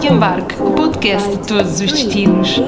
[0.00, 2.60] de Embarque, o podcast de todos os destinos.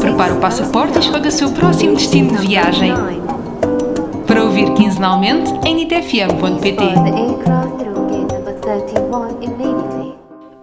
[0.00, 2.92] Prepare o passaporte e escolha o seu próximo destino de viagem.
[4.26, 6.82] Para ouvir quinzenalmente em nitfm.pt.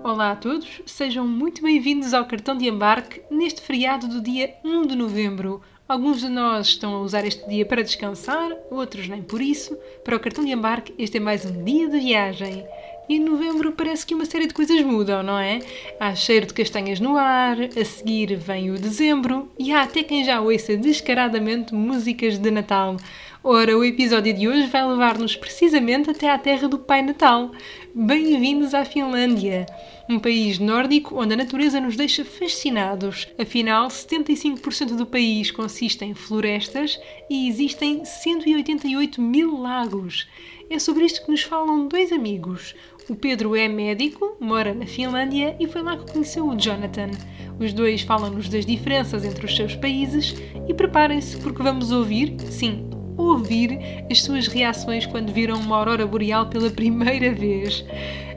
[0.03, 4.87] Olá a todos, sejam muito bem-vindos ao cartão de embarque neste feriado do dia 1
[4.87, 5.61] de novembro.
[5.87, 9.77] Alguns de nós estão a usar este dia para descansar, outros nem por isso.
[10.03, 12.65] Para o cartão de embarque, este é mais um dia de viagem.
[13.09, 15.59] E em novembro parece que uma série de coisas mudam, não é?
[15.99, 20.23] Há cheiro de castanhas no ar, a seguir vem o dezembro e há até quem
[20.23, 22.95] já ouça descaradamente músicas de Natal.
[23.43, 27.51] Ora, o episódio de hoje vai levar-nos precisamente até à terra do Pai Natal.
[27.93, 29.65] Bem-vindos à Finlândia,
[30.09, 33.27] um país nórdico onde a natureza nos deixa fascinados.
[33.37, 36.97] Afinal, 75% do país consiste em florestas
[37.29, 40.25] e existem 188 mil lagos.
[40.69, 42.73] É sobre isto que nos falam dois amigos.
[43.09, 47.11] O Pedro é médico, mora na Finlândia e foi lá que conheceu o Jonathan.
[47.59, 50.33] Os dois falam-nos das diferenças entre os seus países
[50.69, 53.77] e preparem-se porque vamos ouvir, sim, ouvir
[54.09, 57.83] as suas reações quando viram uma aurora boreal pela primeira vez.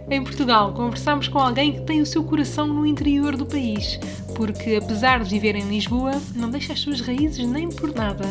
[0.09, 3.99] Em Portugal, conversamos com alguém que tem o seu coração no interior do país,
[4.37, 8.25] porque apesar de viver em Lisboa, não deixa as suas raízes nem por nada.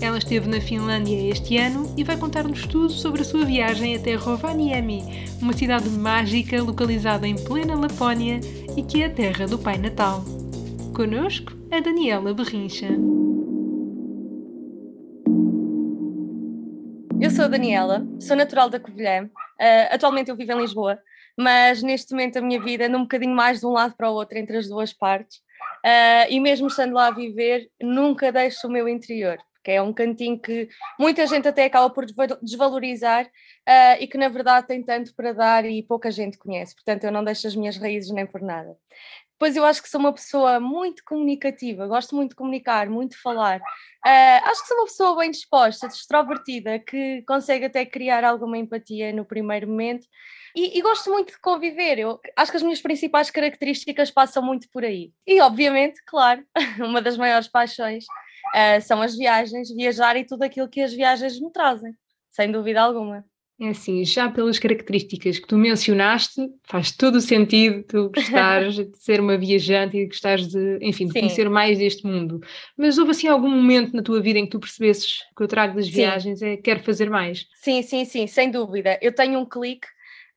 [0.00, 4.16] Ela esteve na Finlândia este ano e vai contar-nos tudo sobre a sua viagem até
[4.16, 5.04] Rovaniemi,
[5.40, 8.40] uma cidade mágica localizada em plena Lapónia
[8.76, 10.24] e que é a terra do Pai Natal.
[10.96, 12.88] Conosco, a Daniela Berrincha.
[17.20, 19.26] Eu sou a Daniela, sou natural da Covilhã.
[19.26, 20.98] Uh, atualmente eu vivo em Lisboa,
[21.40, 24.14] mas neste momento a minha vida anda um bocadinho mais de um lado para o
[24.14, 25.38] outro, entre as duas partes.
[25.84, 29.92] Uh, e mesmo estando lá a viver, nunca deixo o meu interior, porque é um
[29.92, 32.04] cantinho que muita gente até acaba por
[32.42, 36.74] desvalorizar uh, e que na verdade tem tanto para dar e pouca gente conhece.
[36.74, 38.76] Portanto, eu não deixo as minhas raízes nem por nada.
[39.40, 43.16] Pois eu acho que sou uma pessoa muito comunicativa, gosto muito de comunicar, muito de
[43.22, 43.58] falar.
[43.58, 49.14] Uh, acho que sou uma pessoa bem disposta, extrovertida, que consegue até criar alguma empatia
[49.14, 50.06] no primeiro momento
[50.54, 51.98] e, e, gosto muito de conviver.
[51.98, 55.10] Eu acho que as minhas principais características passam muito por aí.
[55.26, 56.44] E, obviamente, claro,
[56.78, 58.04] uma das maiores paixões
[58.54, 61.94] uh, são as viagens, viajar e tudo aquilo que as viagens me trazem,
[62.30, 63.24] sem dúvida alguma.
[63.60, 68.96] É assim, já pelas características que tu mencionaste, faz todo o sentido tu gostares de
[68.96, 71.20] ser uma viajante e gostares de, enfim, de Sim.
[71.20, 72.40] conhecer mais deste mundo.
[72.74, 75.74] Mas houve assim algum momento na tua vida em que tu percebesses que eu trago
[75.74, 76.46] das viagens sim.
[76.46, 77.46] é quero fazer mais?
[77.54, 78.98] Sim, sim, sim, sem dúvida.
[79.02, 79.86] Eu tenho um clique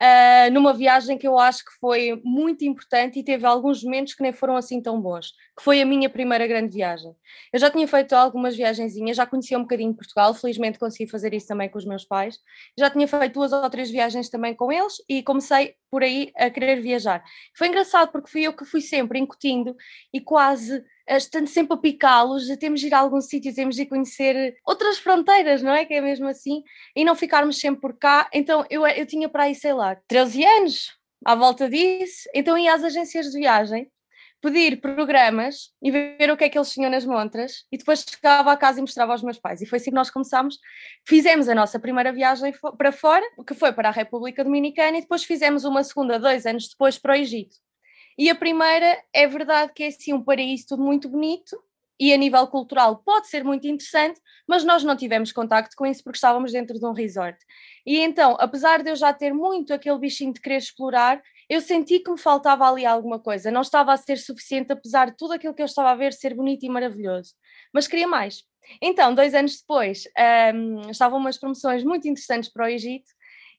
[0.01, 4.21] uh, numa viagem que eu acho que foi muito importante e teve alguns momentos que
[4.21, 7.15] nem foram assim tão bons, que foi a minha primeira grande viagem.
[7.51, 11.47] Eu já tinha feito algumas viagenzinhas, já conhecia um bocadinho Portugal, felizmente consegui fazer isso
[11.47, 12.39] também com os meus pais,
[12.77, 16.49] já tinha feito duas ou três viagens também com eles e comecei por aí a
[16.49, 17.23] querer viajar.
[17.55, 19.75] Foi engraçado porque fui eu que fui sempre incutindo
[20.11, 24.55] e quase estando sempre a picá-los, temos de ir a algum sítio, temos de conhecer
[24.65, 25.85] outras fronteiras, não é?
[25.85, 26.63] Que é mesmo assim,
[26.95, 28.29] e não ficarmos sempre por cá.
[28.33, 30.91] Então eu, eu tinha para aí, sei lá, 13 anos
[31.23, 33.89] à volta disso, então ia às agências de viagem
[34.43, 38.51] pedir programas e ver o que é que eles tinham nas montras e depois chegava
[38.51, 39.61] a casa e mostrava aos meus pais.
[39.61, 40.59] E foi assim que nós começámos.
[41.07, 45.23] Fizemos a nossa primeira viagem para fora, que foi para a República Dominicana, e depois
[45.23, 47.55] fizemos uma segunda dois anos depois para o Egito.
[48.17, 51.57] E a primeira é verdade que é assim um paraíso tudo muito bonito
[51.97, 56.03] e a nível cultural pode ser muito interessante, mas nós não tivemos contacto com isso
[56.03, 57.37] porque estávamos dentro de um resort.
[57.85, 61.99] E então, apesar de eu já ter muito aquele bichinho de querer explorar, eu senti
[61.99, 65.53] que me faltava ali alguma coisa, não estava a ser suficiente, apesar de tudo aquilo
[65.53, 67.33] que eu estava a ver ser bonito e maravilhoso,
[67.73, 68.43] mas queria mais.
[68.81, 70.03] Então, dois anos depois,
[70.55, 73.09] um, estavam umas promoções muito interessantes para o Egito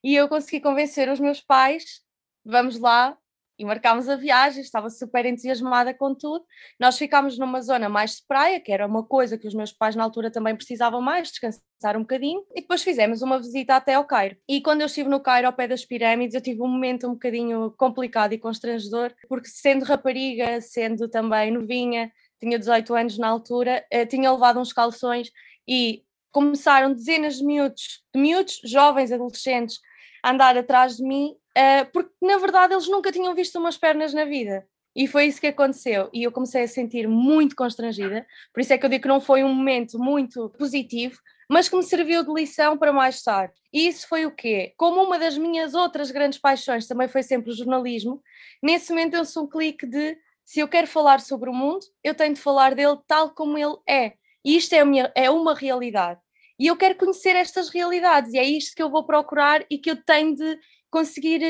[0.02, 2.00] e eu consegui convencer os meus pais,
[2.44, 3.16] vamos lá,
[3.58, 6.44] e marcámos a viagem, estava super entusiasmada com tudo.
[6.78, 9.94] Nós ficámos numa zona mais de praia, que era uma coisa que os meus pais
[9.94, 14.04] na altura também precisavam mais, descansar um bocadinho, e depois fizemos uma visita até ao
[14.04, 14.36] Cairo.
[14.48, 17.12] E quando eu estive no Cairo, ao pé das pirâmides, eu tive um momento um
[17.12, 23.84] bocadinho complicado e constrangedor, porque sendo rapariga, sendo também novinha, tinha 18 anos na altura,
[23.90, 25.30] eh, tinha levado uns calções
[25.66, 29.78] e começaram dezenas de miúdos, de miúdos, jovens, adolescentes,
[30.22, 34.12] a andar atrás de mim uh, porque na verdade eles nunca tinham visto umas pernas
[34.12, 34.66] na vida.
[34.96, 36.08] E foi isso que aconteceu.
[36.12, 38.24] E eu comecei a sentir muito constrangida.
[38.52, 41.18] Por isso é que eu digo que não foi um momento muito positivo,
[41.50, 43.54] mas que me serviu de lição para mais tarde.
[43.72, 44.72] E isso foi o quê?
[44.76, 48.22] Como uma das minhas outras grandes paixões também foi sempre o jornalismo,
[48.62, 52.14] nesse momento eu sou um clique de se eu quero falar sobre o mundo, eu
[52.14, 54.12] tenho de falar dele tal como ele é.
[54.44, 56.20] E isto é, minha, é uma realidade.
[56.58, 59.90] E eu quero conhecer estas realidades, e é isto que eu vou procurar e que
[59.90, 60.58] eu tenho de
[60.94, 61.42] conseguir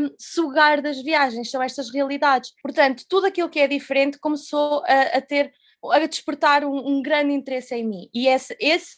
[0.00, 2.54] um, sugar das viagens, são estas realidades.
[2.62, 5.52] Portanto, tudo aquilo que é diferente começou a, a ter,
[5.92, 8.08] a despertar um, um, grande interesse em mim.
[8.14, 8.96] E esse, esse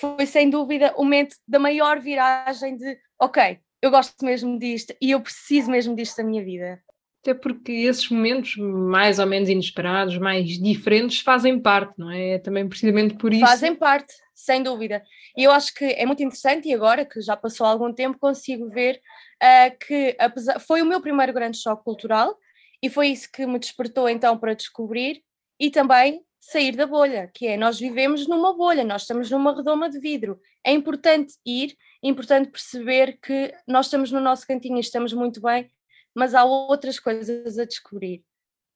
[0.00, 5.12] foi sem dúvida o momento da maior viragem de ok, eu gosto mesmo disto e
[5.12, 6.82] eu preciso mesmo disto na minha vida.
[7.22, 12.30] Até porque esses momentos mais ou menos inesperados, mais diferentes, fazem parte, não é?
[12.30, 13.46] é também precisamente por isso.
[13.46, 15.04] Fazem parte, sem dúvida.
[15.36, 18.68] E eu acho que é muito interessante, e agora que já passou algum tempo, consigo
[18.68, 19.00] ver
[19.42, 22.38] uh, que apesar, foi o meu primeiro grande choque cultural
[22.82, 25.22] e foi isso que me despertou então para descobrir
[25.60, 29.90] e também sair da bolha, que é nós vivemos numa bolha, nós estamos numa redoma
[29.90, 30.40] de vidro.
[30.64, 35.40] É importante ir, é importante perceber que nós estamos no nosso cantinho e estamos muito
[35.40, 35.70] bem,
[36.14, 38.22] mas há outras coisas a descobrir.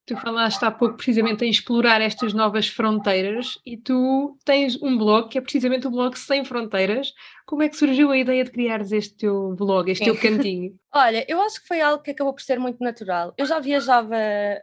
[0.03, 5.29] Tu falaste há pouco precisamente em explorar estas novas fronteiras e tu tens um blog
[5.29, 7.13] que é precisamente o blog Sem Fronteiras.
[7.45, 10.11] Como é que surgiu a ideia de criares este teu blog, este Sim.
[10.11, 10.73] teu cantinho?
[10.91, 13.33] Olha, eu acho que foi algo que acabou por ser muito natural.
[13.37, 14.17] Eu já viajava,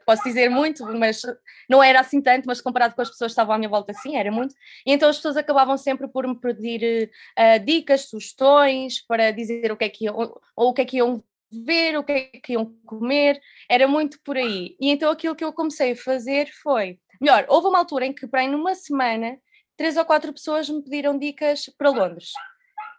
[0.05, 1.23] posso dizer muito, mas
[1.71, 4.17] não era assim tanto, mas comparado com as pessoas que estavam à minha volta, sim,
[4.17, 4.55] era muito.
[4.85, 9.77] E então as pessoas acabavam sempre por me pedir uh, dicas, sugestões para dizer o
[9.77, 10.17] que é que iam,
[10.57, 14.21] ou o que é que iam ver o que é que iam comer, era muito
[14.23, 14.77] por aí.
[14.81, 18.27] E então aquilo que eu comecei a fazer foi, melhor, houve uma altura em que
[18.27, 19.39] para numa semana
[19.77, 22.33] três ou quatro pessoas me pediram dicas para Londres.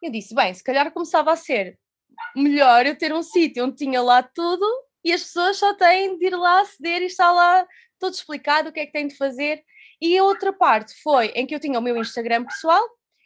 [0.01, 1.78] Eu disse, bem, se calhar começava a ser
[2.36, 4.66] melhor eu ter um sítio onde tinha lá tudo
[5.04, 7.66] e as pessoas só têm de ir lá aceder e está lá
[8.00, 9.63] tudo explicado o que é que têm de fazer.
[10.02, 12.81] E a outra parte foi em que eu tinha o meu Instagram pessoal,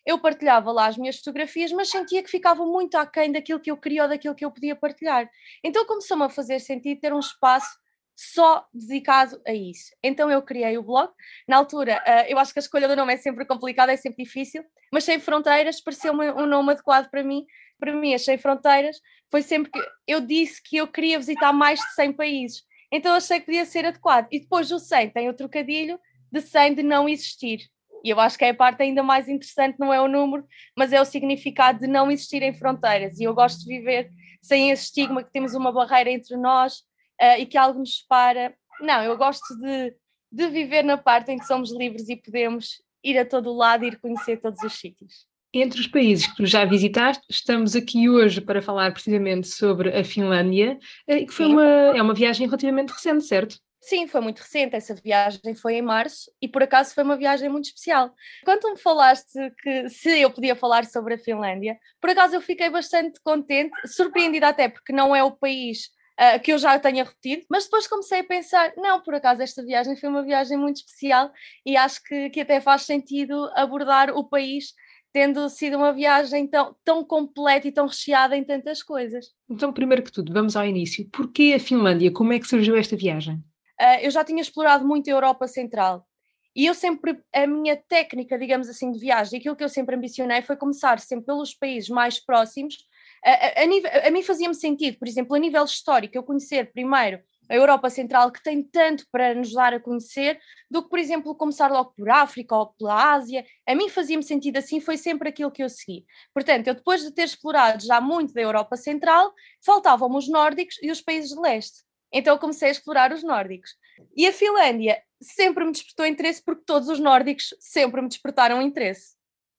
[0.05, 3.77] eu partilhava lá as minhas fotografias, mas sentia que ficava muito aquém daquilo que eu
[3.77, 5.29] queria ou daquilo que eu podia partilhar.
[5.63, 7.77] Então começou-me a fazer sentido ter um espaço
[8.15, 9.91] só dedicado a isso.
[10.03, 11.11] Então eu criei o blog.
[11.47, 14.23] Na altura, uh, eu acho que a escolha do nome é sempre complicada, é sempre
[14.23, 17.45] difícil, mas Sem Fronteiras pareceu-me um nome adequado para mim.
[17.79, 19.01] Para mim, as Sem Fronteiras
[19.31, 22.63] foi sempre que eu disse que eu queria visitar mais de 100 países.
[22.91, 24.27] Então achei que podia ser adequado.
[24.31, 25.99] E depois o 100 tem o trocadilho
[26.31, 27.67] de 100 de não existir.
[28.03, 30.45] E eu acho que é a parte ainda mais interessante, não é o número,
[30.77, 33.19] mas é o significado de não existirem fronteiras.
[33.19, 34.11] E eu gosto de viver
[34.41, 36.79] sem esse estigma que temos uma barreira entre nós
[37.21, 38.53] uh, e que algo nos separa.
[38.81, 39.95] Não, eu gosto de,
[40.29, 43.87] de viver na parte em que somos livres e podemos ir a todo lado e
[43.87, 45.25] ir conhecer todos os sítios.
[45.53, 50.03] Entre os países que tu já visitaste, estamos aqui hoje para falar precisamente sobre a
[50.03, 53.57] Finlândia, eh, que foi uma, é uma viagem relativamente recente, certo?
[53.83, 54.77] Sim, foi muito recente.
[54.77, 58.13] Essa viagem foi em março e por acaso foi uma viagem muito especial.
[58.45, 62.69] Quando me falaste que se eu podia falar sobre a Finlândia, por acaso eu fiquei
[62.69, 67.45] bastante contente, surpreendida até porque não é o país uh, que eu já tenha repetido,
[67.49, 71.29] mas depois comecei a pensar: não, por acaso esta viagem foi uma viagem muito especial
[71.65, 74.73] e acho que, que até faz sentido abordar o país
[75.11, 79.25] tendo sido uma viagem tão, tão completa e tão recheada em tantas coisas.
[79.49, 81.07] Então, primeiro que tudo, vamos ao início.
[81.11, 82.11] Porquê a Finlândia?
[82.11, 83.43] Como é que surgiu esta viagem?
[83.83, 86.07] Uh, eu já tinha explorado muito a Europa Central.
[86.55, 90.41] E eu sempre, a minha técnica, digamos assim, de viagem, aquilo que eu sempre ambicionei
[90.41, 92.77] foi começar sempre pelos países mais próximos.
[93.25, 96.71] A, a, a, nível, a mim fazia-me sentido, por exemplo, a nível histórico, eu conhecer
[96.71, 97.19] primeiro
[97.49, 100.39] a Europa Central, que tem tanto para nos dar a conhecer,
[100.69, 103.45] do que, por exemplo, começar logo por África ou pela Ásia.
[103.67, 106.05] A mim fazia-me sentido assim, foi sempre aquilo que eu segui.
[106.33, 109.33] Portanto, eu depois de ter explorado já muito da Europa Central,
[109.65, 111.83] faltavam-me os nórdicos e os países de leste.
[112.13, 113.71] Então comecei a explorar os nórdicos.
[114.15, 119.15] E a Finlândia sempre me despertou interesse porque todos os nórdicos sempre me despertaram interesse.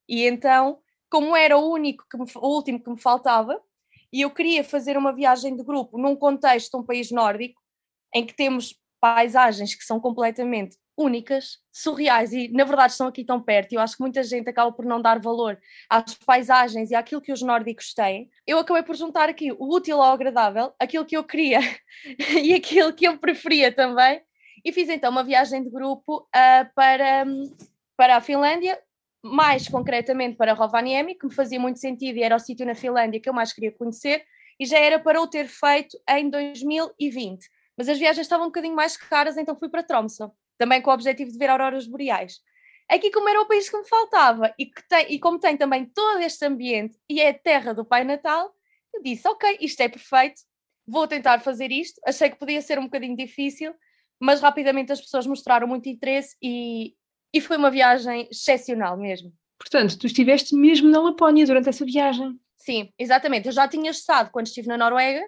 [0.08, 0.78] E então,
[1.10, 3.60] como era o único que me, o último que me faltava,
[4.12, 7.60] e eu queria fazer uma viagem de grupo num contexto de um país nórdico,
[8.14, 13.40] em que temos paisagens que são completamente únicas, surreais e na verdade estão aqui tão
[13.40, 13.72] perto.
[13.72, 15.58] Eu acho que muita gente acaba por não dar valor
[15.90, 18.30] às paisagens e àquilo que os nórdicos têm.
[18.46, 21.60] Eu acabei por juntar aqui o útil ao agradável, aquilo que eu queria
[22.42, 24.22] e aquilo que eu preferia também.
[24.64, 27.26] E fiz então uma viagem de grupo uh, para,
[27.96, 28.80] para a Finlândia,
[29.22, 33.20] mais concretamente para Rovaniemi, que me fazia muito sentido e era o sítio na Finlândia
[33.20, 34.24] que eu mais queria conhecer,
[34.58, 37.46] e já era para o ter feito em 2020.
[37.76, 40.94] Mas as viagens estavam um bocadinho mais caras, então fui para Tromsø também com o
[40.94, 42.40] objetivo de ver auroras boreais.
[42.88, 45.86] Aqui, como era o país que me faltava e, que tem, e como tem também
[45.86, 48.52] todo este ambiente e é a terra do Pai Natal,
[48.92, 50.42] eu disse: Ok, isto é perfeito,
[50.86, 52.00] vou tentar fazer isto.
[52.06, 53.74] Achei que podia ser um bocadinho difícil,
[54.20, 56.94] mas rapidamente as pessoas mostraram muito interesse e,
[57.32, 59.32] e foi uma viagem excepcional mesmo.
[59.58, 62.38] Portanto, tu estiveste mesmo na Lapónia durante essa viagem.
[62.56, 63.46] Sim, exatamente.
[63.46, 65.24] Eu já tinha estado quando estive na Noruega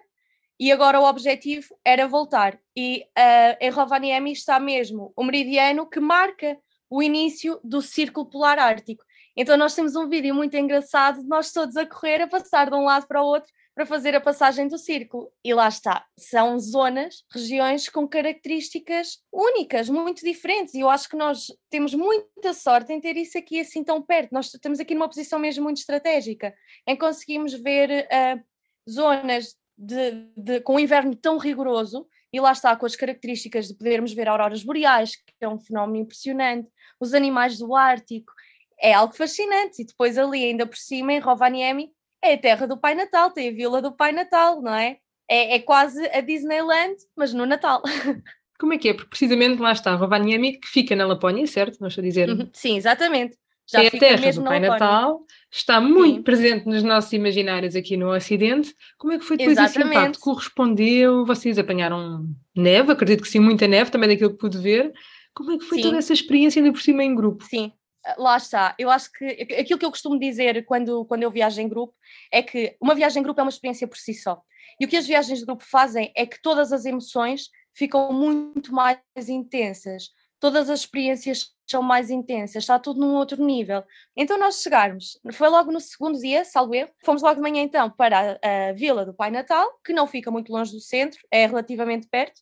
[0.59, 2.59] e agora o objetivo era voltar.
[2.75, 6.57] E uh, em Rovaniemi está mesmo o meridiano que marca
[6.89, 9.03] o início do Círculo Polar Ártico.
[9.35, 12.75] Então nós temos um vídeo muito engraçado de nós todos a correr, a passar de
[12.75, 15.31] um lado para o outro, para fazer a passagem do círculo.
[15.43, 20.73] E lá está, são zonas, regiões com características únicas, muito diferentes.
[20.73, 24.31] E eu acho que nós temos muita sorte em ter isso aqui assim tão perto.
[24.31, 26.51] Nós estamos aqui numa posição mesmo muito estratégica,
[26.87, 28.43] em conseguimos ver uh,
[28.89, 32.07] zonas de, de, com um inverno tão rigoroso.
[32.31, 36.03] E lá está, com as características de podermos ver auroras boreais, que é um fenómeno
[36.03, 36.69] impressionante,
[36.99, 38.33] os animais do Ártico,
[38.79, 39.81] é algo fascinante.
[39.81, 41.91] E depois ali, ainda por cima, em Rovaniemi,
[42.21, 44.97] é a terra do Pai Natal, tem a Vila do Pai Natal, não é?
[45.29, 47.81] É, é quase a Disneyland, mas no Natal.
[48.59, 48.93] Como é que é?
[48.93, 51.79] Porque precisamente lá está Rovaniemi, que fica na Lapónia, certo?
[51.79, 52.29] Não estou a dizer.
[52.29, 52.49] Uhum.
[52.53, 53.37] Sim, exatamente.
[53.69, 56.23] Já é a terra do Pai Natal, está muito Sim.
[56.23, 58.73] presente nos nossos imaginários aqui no Ocidente.
[58.97, 59.89] Como é que foi depois Exatamente.
[59.89, 60.19] esse impacto?
[60.19, 61.25] Correspondeu?
[61.25, 62.93] Vocês apanharam neve?
[62.93, 64.93] Acredito que sim, muita neve, também daquilo que pude ver.
[65.33, 65.83] Como é que foi sim.
[65.83, 67.43] toda essa experiência ainda por cima em grupo?
[67.43, 67.73] Sim,
[68.17, 68.73] lá está.
[68.79, 69.25] Eu acho que
[69.59, 71.93] aquilo que eu costumo dizer quando, quando eu viajo em grupo
[72.31, 74.41] é que uma viagem em grupo é uma experiência por si só.
[74.79, 78.73] E o que as viagens de grupo fazem é que todas as emoções ficam muito
[78.73, 80.09] mais intensas,
[80.39, 83.83] todas as experiências são mais intensas, está tudo num outro nível.
[84.15, 87.89] Então nós chegarmos, foi logo no segundo dia, salvo erro, fomos logo de manhã então
[87.89, 91.45] para a, a Vila do Pai Natal, que não fica muito longe do centro, é
[91.45, 92.37] relativamente perto,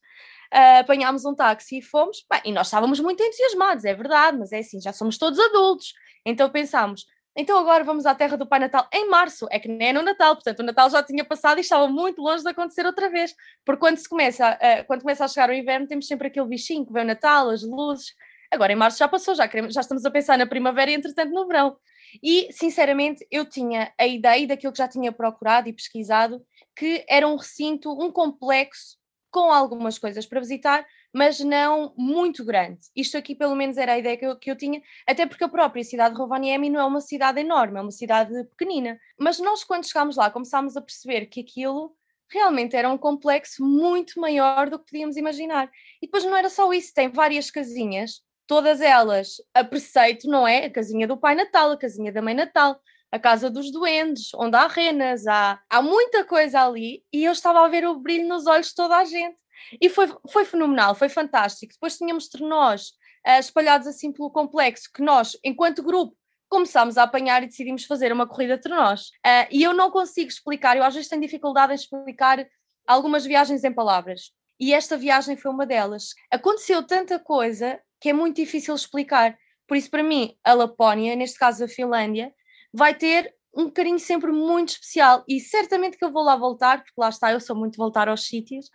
[0.54, 4.52] uh, apanhámos um táxi e fomos, bem, e nós estávamos muito entusiasmados, é verdade, mas
[4.52, 5.94] é assim, já somos todos adultos,
[6.26, 9.90] então pensámos, então agora vamos à terra do Pai Natal em março, é que nem
[9.90, 12.86] é no Natal, portanto o Natal já tinha passado e estava muito longe de acontecer
[12.86, 16.28] outra vez, porque quando, se começa, uh, quando começa a chegar o inverno temos sempre
[16.28, 18.14] aquele bichinho que vem o Natal, as luzes,
[18.52, 21.32] agora em março já passou, já, queremos, já estamos a pensar na primavera e entretanto
[21.32, 21.78] no verão.
[22.24, 26.42] E, sinceramente, eu tinha a ideia daquilo que já tinha procurado e pesquisado,
[26.76, 28.98] que era um recinto, um complexo
[29.32, 32.82] com algumas coisas para visitar, mas não muito grande.
[32.94, 35.48] Isto aqui, pelo menos, era a ideia que eu, que eu tinha, até porque a
[35.48, 39.00] própria cidade de Rovaniemi não é uma cidade enorme, é uma cidade pequenina.
[39.18, 41.96] Mas nós, quando chegámos lá, começámos a perceber que aquilo
[42.30, 45.72] realmente era um complexo muito maior do que podíamos imaginar.
[46.02, 50.66] E depois não era só isso, tem várias casinhas, todas elas a preceito, não é?
[50.66, 52.78] A casinha do Pai Natal, a casinha da Mãe Natal,
[53.10, 57.64] a Casa dos Duendes, onde há renas, há, há muita coisa ali e eu estava
[57.64, 59.45] a ver o brilho nos olhos de toda a gente.
[59.82, 61.74] E foi, foi fenomenal, foi fantástico.
[61.74, 62.90] Depois tínhamos trenós
[63.26, 66.16] uh, espalhados assim pelo complexo, que nós, enquanto grupo,
[66.48, 69.08] começámos a apanhar e decidimos fazer uma corrida de trenós.
[69.26, 72.46] Uh, e eu não consigo explicar, eu às vezes tenho dificuldade em explicar
[72.88, 74.32] algumas viagens em palavras.
[74.60, 76.14] E esta viagem foi uma delas.
[76.32, 79.38] Aconteceu tanta coisa que é muito difícil explicar.
[79.68, 82.34] Por isso, para mim, a Lapónia, neste caso a Finlândia,
[82.74, 86.94] vai ter um carinho sempre muito especial e certamente que eu vou lá voltar, porque
[86.98, 88.70] lá está, eu sou muito voltar aos sítios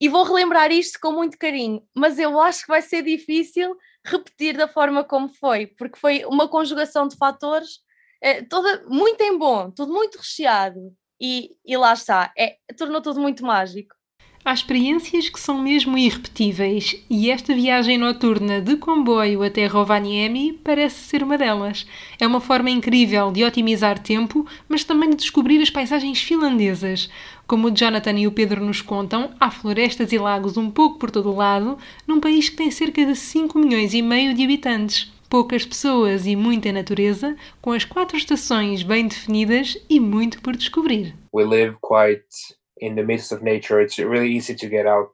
[0.00, 4.56] e vou relembrar isto com muito carinho, mas eu acho que vai ser difícil repetir
[4.56, 7.80] da forma como foi, porque foi uma conjugação de fatores
[8.22, 13.20] é, toda muito em bom, tudo muito recheado e, e lá está, é, tornou tudo
[13.20, 13.94] muito mágico.
[14.42, 21.04] Há experiências que são mesmo irrepetíveis e esta viagem noturna de comboio até Rovaniemi parece
[21.04, 21.86] ser uma delas.
[22.18, 27.10] É uma forma incrível de otimizar tempo, mas também de descobrir as paisagens finlandesas.
[27.46, 31.10] Como o Jonathan e o Pedro nos contam, há florestas e lagos um pouco por
[31.10, 35.12] todo o lado, num país que tem cerca de 5 milhões e meio de habitantes.
[35.28, 41.14] Poucas pessoas e muita natureza, com as quatro estações bem definidas e muito por descobrir.
[41.32, 45.12] We live quite in the midst of nature, it's really easy to get out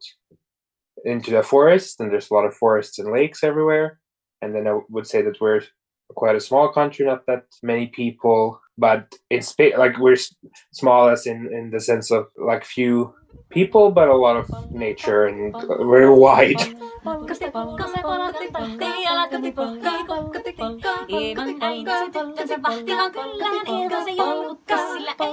[1.05, 4.01] into the forest, and there's a lot of forests and lakes everywhere.
[4.41, 5.63] And then I would say that we're
[6.15, 10.17] quite a small country, not that many people, but in it's like we're
[10.73, 13.15] small as in in the sense of like few
[13.51, 16.61] people, but a lot of nature and very wide.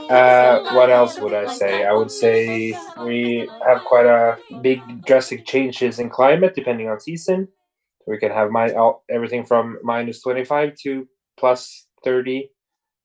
[0.10, 1.86] Uh, what else would I say?
[1.86, 7.48] I would say we have quite a big drastic changes in climate depending on season.
[8.08, 8.74] We can have my
[9.10, 11.08] everything from minus 25 to
[11.38, 12.50] plus 30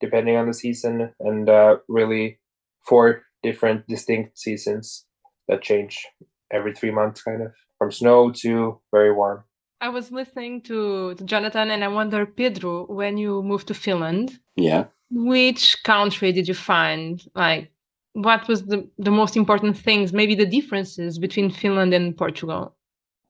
[0.01, 2.39] depending on the season and uh, really
[2.87, 5.05] four different distinct seasons
[5.49, 6.07] that change
[6.53, 7.53] every three months kind of.
[7.79, 9.45] From snow to very warm.
[9.81, 14.41] I was listening to, to jonathan and i wonder pedro when you moved to finland
[14.57, 14.85] yeah.
[15.11, 17.71] which country did you find like
[18.15, 22.75] what was the, the most important things maybe the differences between finland and portugal?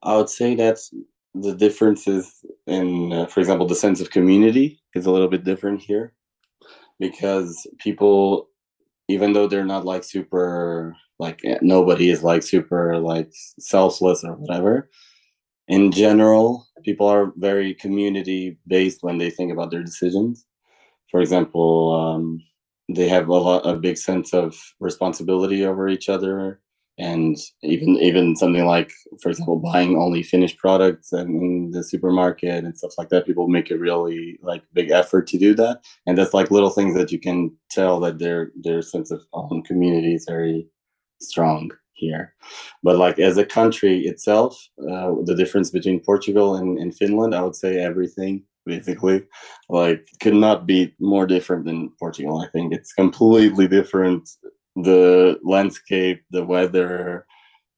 [0.02, 0.78] I would say that
[1.34, 5.82] the differences in uh, for example the sense of community is a little bit different
[5.82, 6.14] here
[6.98, 8.48] because people
[9.08, 14.34] even though they're not like super like eh, nobody is like super like selfless or
[14.34, 14.88] whatever
[15.68, 20.46] in general people are very community based when they think about their decisions.
[21.10, 22.42] For example um,
[22.88, 26.60] they have a lot a big sense of responsibility over each other
[26.98, 32.64] and even even something like for example buying only finished products and in the supermarket
[32.64, 35.80] and stuff like that people make a really like big effort to do that.
[36.06, 39.62] And that's like little things that you can tell that their their sense of own
[39.62, 40.66] community is very
[41.20, 42.34] strong here.
[42.82, 47.42] But like as a country itself uh, the difference between portugal and, and finland i
[47.42, 49.24] would say everything basically
[49.68, 52.40] like could not be more different than portugal.
[52.40, 54.28] I think it's completely different
[54.82, 57.26] the landscape, the weather,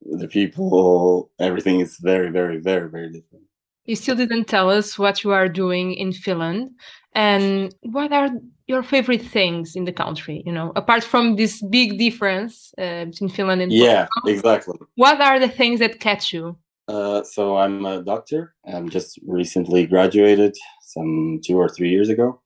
[0.02, 3.45] the people, everything is very, very, very, very different.
[3.85, 6.71] You still didn't tell us what you are doing in Finland
[7.14, 8.30] and what are
[8.66, 13.30] your favorite things in the country, you know, apart from this big difference uh, between
[13.30, 14.78] Finland and Yeah, Portugal, exactly.
[14.95, 16.57] What are the things that catch you?
[16.87, 18.54] Uh, so I'm a doctor.
[18.64, 20.57] I'm just recently graduated
[20.92, 22.40] some two or three years ago.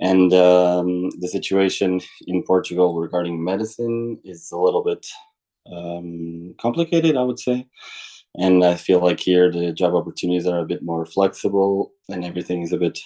[0.00, 5.06] And um, the situation in Portugal regarding medicine is a little bit
[5.72, 7.66] um, complicated, I would say.
[8.36, 12.62] And I feel like here the job opportunities are a bit more flexible and everything
[12.62, 12.98] is a bit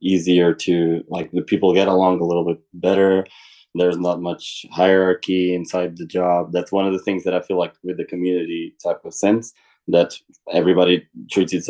[0.00, 3.26] easier to, like, the people get along a little bit better.
[3.74, 6.52] There's not much hierarchy inside the job.
[6.52, 9.52] That's one of the things that I feel like with the community type of sense
[9.88, 10.14] that
[10.52, 11.68] everybody treats each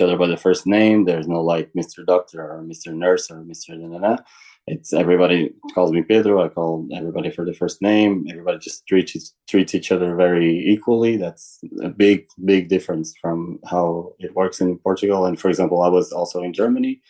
[0.00, 1.04] other by the first name.
[1.04, 2.04] There's no like Mr.
[2.04, 2.94] Doctor or Mr.
[2.94, 3.80] Nurse or Mr.
[3.80, 4.22] Da, da, da.
[4.66, 6.42] It's everybody calls me Pedro.
[6.42, 8.26] I call everybody for the first name.
[8.30, 11.18] Everybody just treats treats each other very equally.
[11.18, 15.26] That's a big big difference from how it works in Portugal.
[15.26, 17.02] And for example, I was also in Germany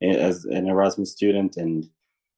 [0.00, 1.84] eh, as an Erasmus student, and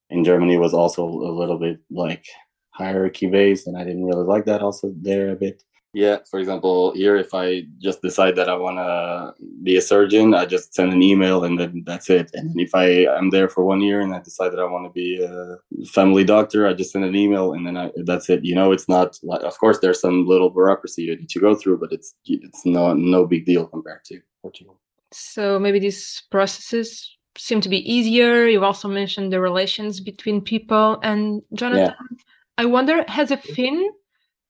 [0.09, 2.25] in Germany was also a little bit like
[2.71, 5.63] hierarchy based, and I didn't really like that also there a bit.
[5.95, 10.33] Yeah, for example, here if I just decide that I want to be a surgeon,
[10.33, 12.31] I just send an email and then that's it.
[12.33, 12.87] And if I
[13.19, 16.25] am there for one year and I decide that I want to be a family
[16.25, 18.43] doctor, I just send an email and then I, that's it.
[18.43, 21.55] You know, it's not like, of course, there's some little bureaucracy you need to go
[21.55, 24.81] through, but it's it's no no big deal compared to Portugal.
[25.13, 28.47] So maybe these processes seem to be easier.
[28.47, 31.95] You've also mentioned the relations between people and Jonathan.
[32.01, 32.17] Yeah.
[32.59, 33.91] I wonder, has a Finn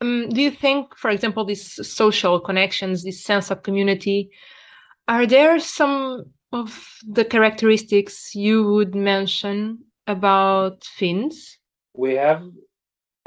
[0.03, 4.31] um, do you think, for example, these social connections, this sense of community,
[5.09, 11.59] are there some of the characteristics you would mention about Finns?
[11.95, 12.43] We have,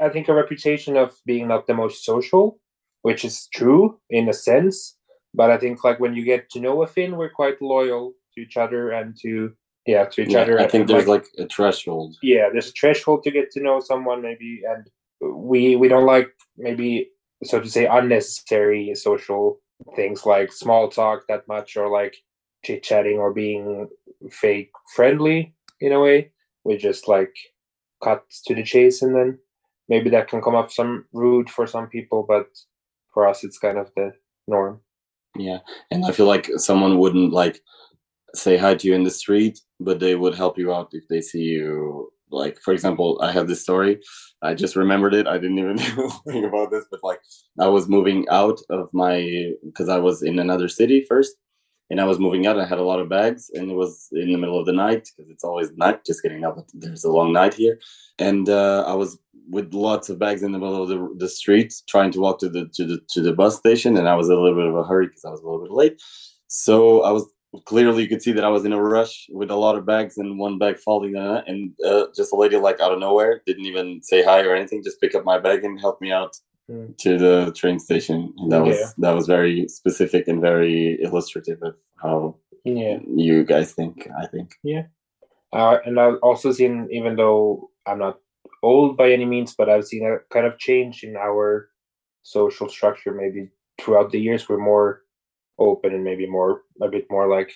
[0.00, 2.60] I think, a reputation of being not the most social,
[3.02, 4.96] which is true in a sense.
[5.34, 8.40] But I think, like, when you get to know a Finn, we're quite loyal to
[8.40, 9.52] each other and to
[9.86, 10.58] yeah to each yeah, other.
[10.58, 12.16] I think there's like, like, a threshold.
[12.22, 14.88] Yeah, there's a threshold to get to know someone, maybe, and
[15.20, 17.08] we we don't like maybe
[17.44, 19.60] so to say unnecessary social
[19.94, 22.16] things like small talk that much or like
[22.64, 23.88] chit chatting or being
[24.30, 26.32] fake friendly in a way.
[26.64, 27.34] We just like
[28.02, 29.38] cut to the chase and then
[29.88, 32.46] maybe that can come up some rude for some people, but
[33.12, 34.12] for us it's kind of the
[34.48, 34.80] norm.
[35.36, 35.58] Yeah.
[35.90, 37.60] And I feel like someone wouldn't like
[38.34, 41.20] say hi to you in the street, but they would help you out if they
[41.20, 44.00] see you like for example i have this story.
[44.42, 45.26] I just remembered it.
[45.26, 45.78] I didn't even
[46.28, 47.20] think about this but like
[47.60, 51.34] i was moving out of my because i was in another city first
[51.90, 52.58] and i was moving out.
[52.58, 55.08] I had a lot of bags and it was in the middle of the night
[55.16, 57.78] because it's always night just getting up there's a long night here.
[58.18, 61.72] And uh, i was with lots of bags in the middle of the, the street
[61.88, 64.34] trying to walk to the to the to the bus station and i was a
[64.34, 66.02] little bit of a hurry because i was a little bit late.
[66.48, 67.24] So i was
[67.64, 70.18] clearly you could see that I was in a rush with a lot of bags
[70.18, 73.66] and one bag falling down and uh, just a lady like out of nowhere didn't
[73.66, 76.36] even say hi or anything just pick up my bag and help me out
[76.70, 76.96] mm.
[76.98, 78.32] to the train station.
[78.38, 82.98] And that was that was very specific and very illustrative of how yeah.
[83.06, 84.54] you guys think I think.
[84.62, 84.84] Yeah.
[85.52, 88.18] Uh, and I've also seen even though I'm not
[88.62, 91.70] old by any means but I've seen a kind of change in our
[92.22, 93.48] social structure maybe
[93.80, 94.48] throughout the years.
[94.48, 95.02] We're more
[95.58, 97.52] open and maybe more a bit more like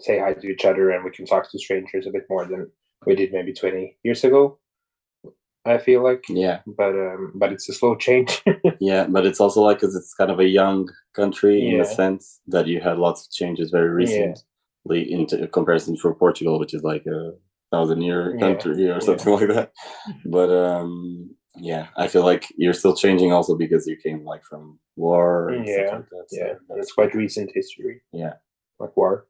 [0.00, 2.70] say hi to each other and we can talk to strangers a bit more than
[3.06, 4.58] we did maybe 20 years ago
[5.64, 8.42] i feel like yeah but um but it's a slow change
[8.80, 11.74] yeah but it's also like because it's kind of a young country yeah.
[11.74, 14.34] in a sense that you had lots of changes very recently
[14.86, 15.16] yeah.
[15.16, 17.32] into comparison for portugal which is like a
[17.70, 18.92] thousand year country yeah.
[18.92, 19.72] or something like that
[20.26, 24.78] but um yeah i feel like you're still changing also because you came like from
[24.96, 26.36] war yeah like that, so.
[26.38, 28.34] yeah and it's quite recent history yeah
[28.78, 29.26] like war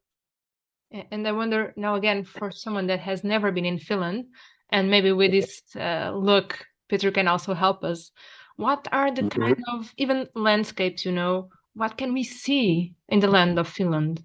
[1.11, 4.25] and i wonder now again for someone that has never been in finland
[4.71, 8.11] and maybe with this uh, look peter can also help us
[8.57, 9.43] what are the mm-hmm.
[9.43, 14.23] kind of even landscapes you know what can we see in the land of finland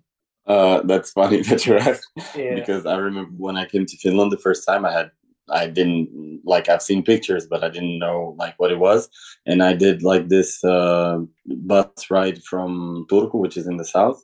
[0.49, 2.55] uh, that's funny that you're asking yeah.
[2.55, 5.11] because I remember when I came to Finland the first time, I had
[5.51, 9.09] I didn't like I've seen pictures, but I didn't know like what it was.
[9.45, 14.23] And I did like this uh, bus ride from Turku, which is in the south,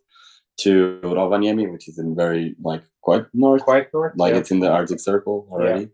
[0.58, 4.14] to Rovaniemi, which is in very like quite north, Quite north.
[4.18, 4.40] like yeah.
[4.40, 5.90] it's in the Arctic Circle already.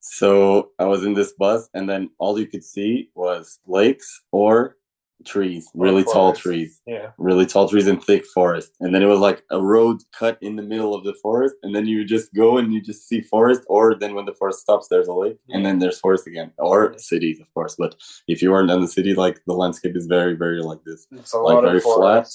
[0.00, 4.76] So I was in this bus, and then all you could see was lakes or
[5.26, 7.10] trees, really tall trees yeah.
[7.18, 10.56] really tall trees and thick forest and then it was like a road cut in
[10.56, 13.62] the middle of the forest and then you just go and you just see forest
[13.68, 16.96] or then when the forest stops there's a lake and then there's forest again or
[16.98, 17.94] cities of course but
[18.28, 21.32] if you aren't in the city like the landscape is very very like this It's
[21.34, 22.28] a like lot very of flat.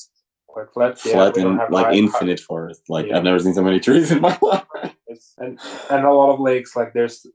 [0.47, 0.99] Quite flat.
[1.05, 3.17] yeah, flat and like high- infinite forest like Yeah.
[3.17, 4.63] i've never seen so many trees in my life
[5.07, 6.75] It's, and and a lot of lakes.
[6.75, 7.25] Like there's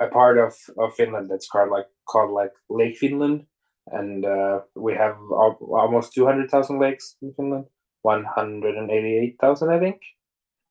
[0.00, 3.44] a part of, of Finland that's called like called like Lake Finland,
[3.90, 7.66] and uh, we have al- almost two hundred thousand lakes in Finland.
[8.02, 10.00] One hundred and eighty eight thousand, I think,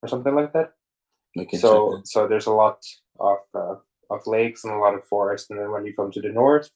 [0.01, 0.73] or something like that.
[1.59, 2.79] So so there's a lot
[3.19, 3.75] of uh,
[4.09, 6.71] of lakes and a lot of forest, and then when you come to the north,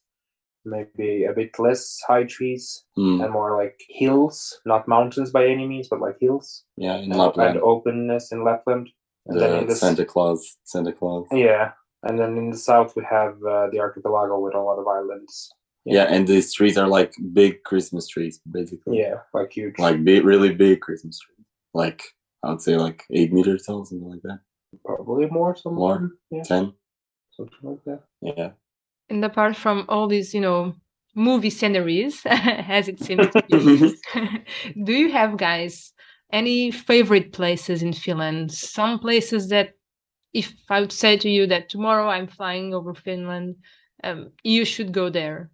[0.63, 2.86] maybe a bit less high trees.
[2.95, 7.12] Hmm, and more like hills, not mountains by any means, but like hills yeah in
[7.12, 8.89] and, lapland and openness in Lapland.
[9.25, 11.71] And then in the the santa claus santa claus yeah,
[12.03, 15.51] and then in the south we have uh, the archipelago with a lot of islands.
[15.86, 19.78] Yeah and these trees are like big christmas trees basically Yeah, like huge.
[19.80, 21.43] like big, really big Christmas tree.
[21.74, 22.02] Like
[22.43, 24.39] I would say like eight meters tall, something like that.
[24.86, 26.12] probably more, some More?
[26.32, 26.74] Yeah, Ten.
[27.38, 28.02] something like that.
[28.22, 28.52] Yeah.
[29.10, 30.74] And apart from all these, you know,
[31.15, 33.96] movie sceneries, as it seems to be,
[34.86, 35.93] do you have, guys,
[36.32, 38.52] any favorite places in Finland?
[38.52, 39.74] Some places that,
[40.34, 43.56] if I would say to you that tomorrow I'm flying over Finland,
[44.04, 45.50] um, you should go there.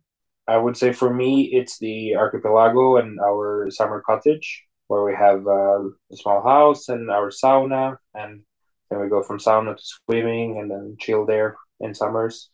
[0.50, 5.46] I would say for me, it's the archipelago and our summer cottage, where we have
[5.46, 5.82] uh,
[6.12, 8.42] a small house and our sauna, and
[8.90, 12.50] then we go from sauna to swimming and then chill there in summers.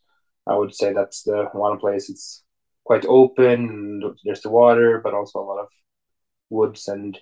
[0.46, 2.10] I would say that's the one place.
[2.10, 2.44] It's
[2.84, 4.14] quite open.
[4.26, 5.70] There's the water, but also a lot of
[6.50, 7.18] woods and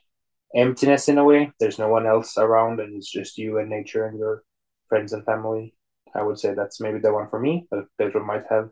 [0.55, 1.51] emptiness in a way.
[1.59, 4.43] There's no one else around, and it's just you and nature and your
[4.87, 5.75] friends and family.
[6.15, 8.71] I would say that's maybe the one for me, but Pedro might have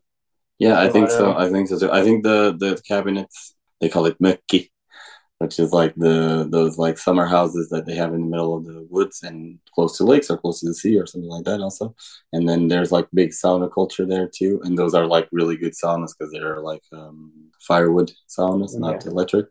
[0.61, 1.35] Yeah, I think so.
[1.35, 1.91] I think so too.
[1.91, 4.69] I think the the cabinets they call it mökki,
[5.39, 8.65] which is like the those like summer houses that they have in the middle of
[8.65, 11.61] the woods and close to lakes or close to the sea or something like that
[11.61, 11.95] also.
[12.31, 15.73] And then there's like big sauna culture there too, and those are like really good
[15.73, 17.31] saunas because they're like um,
[17.67, 19.47] firewood saunas, not electric,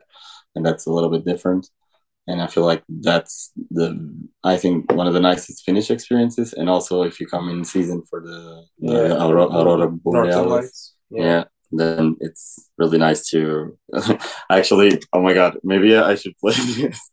[0.55, 1.69] and that's a little bit different.
[2.29, 3.89] And I feel like that's the
[4.45, 8.05] I think one of the nicest Finnish experiences, and also if you come in season
[8.09, 11.25] for the, the aurora, aurora borealis, Lights.
[11.25, 11.45] yeah.
[11.73, 13.77] then it's really nice to
[14.51, 17.11] actually oh my god maybe i should play this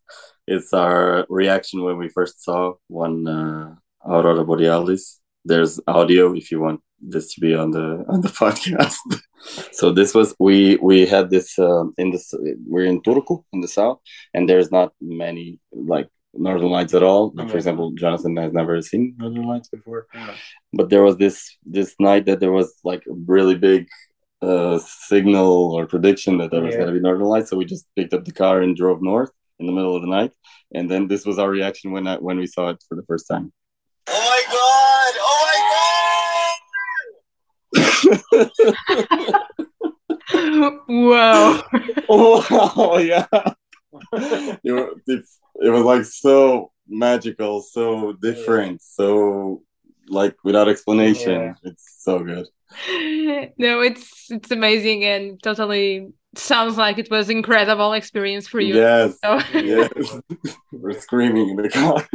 [0.48, 6.60] it's our reaction when we first saw one uh, aurora borealis there's audio if you
[6.60, 8.98] want this to be on the on the podcast
[9.72, 12.34] so this was we we had this um, in this
[12.66, 14.00] we're in turku in the south
[14.34, 18.82] and there's not many like northern lights at all like, for example jonathan has never
[18.82, 20.34] seen northern lights before No.
[20.74, 23.88] but there was this this night that there was like a really big
[24.42, 26.82] uh signal or prediction that there was Yeah.
[26.82, 29.32] going to be northern lights so we just picked up the car and drove north
[29.60, 30.32] in the middle of the night
[30.76, 33.26] and then this was our reaction when I, when we saw it for the first
[33.32, 33.52] time
[34.10, 35.13] Oh my god!
[35.30, 35.58] Oh my
[40.32, 40.80] god!
[40.88, 41.63] wow.
[42.10, 43.26] oh yeah
[44.63, 44.94] it, wa-
[45.62, 49.62] it, was like so magical so different so
[50.10, 51.54] like without explanation Yeah.
[51.63, 52.48] it's so good
[53.58, 58.76] no, it's it's amazing and totally sounds like it was incredible experience for you.
[58.76, 59.89] yes So- yes
[60.72, 62.06] we're screaming in the car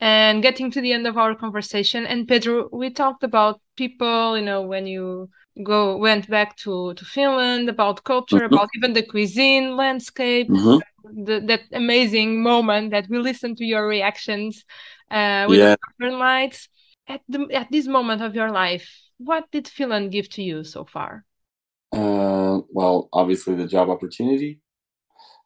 [0.00, 4.44] and getting to the end of our conversation and pedro we talked about people you
[4.44, 5.28] know when you
[5.64, 8.52] go went back to to finland about culture Mhm.
[8.52, 10.80] about even the cuisine landscape Mhm.
[11.04, 14.64] The, that amazing moment that we listened to your reactions
[15.10, 15.74] uh, with Yeah.
[15.76, 16.68] the northern lights
[17.08, 20.84] at the at this moment of your life what did finland give to you so
[20.84, 21.24] far
[21.92, 24.60] Uh, well, obviously the job opportunity,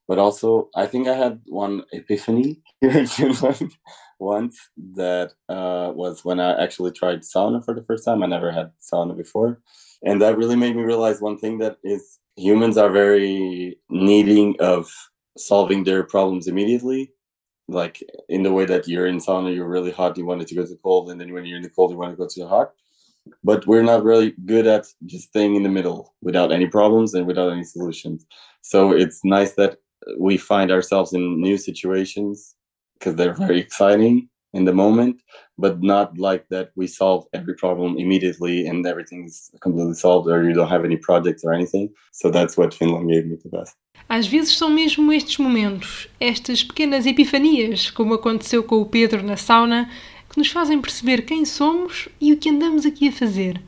[0.09, 3.73] but also I think I had one epiphany here in Finland
[4.21, 4.59] once
[4.97, 8.23] that uh, was when I actually tried sauna for the first time.
[8.23, 9.61] I never had sauna before,
[10.05, 14.91] and that really made me realize one thing that is humans are very needing of
[15.37, 17.13] solving their problems immediately.
[17.67, 20.67] Like in the way that you're in sauna, you're really hot, you wanted to go
[20.67, 22.49] to cold, and then when you're in the cold, you want to go to the
[22.49, 22.73] hot
[23.43, 27.27] but we're not really good at just staying in the middle without any problems and
[27.27, 28.27] without any solutions.
[28.61, 29.79] So it's nice that
[30.19, 32.55] we find ourselves in new situations
[32.99, 35.17] because they're very exciting in the moment,
[35.59, 40.55] but not like that we solve every problem immediately and everything's completely solved or you
[40.55, 41.91] don't have any projects or anything.
[42.13, 43.77] So that's what Finland gave me the best.
[44.09, 49.37] Às vezes são mesmo estes momentos, estas pequenas epifanias, como aconteceu com o Pedro na
[49.37, 49.89] sauna,
[50.29, 53.63] que nos fazem perceber quem somos e o que andamos aqui a fazer.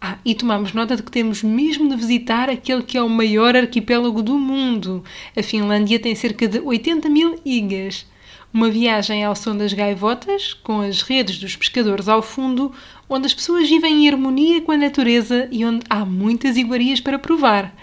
[0.00, 3.56] Ah, e tomamos nota de que temos mesmo de visitar aquele que é o maior
[3.56, 5.02] arquipélago do mundo.
[5.36, 8.06] A Finlândia tem cerca de 80 mil ilhas.
[8.52, 12.72] Uma viagem ao som das gaivotas, com as redes dos pescadores ao fundo,
[13.08, 17.18] onde as pessoas vivem em harmonia com a natureza e onde há muitas iguarias para
[17.18, 17.74] provar.